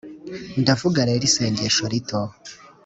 [0.61, 2.21] ndavuga rero isengesho rito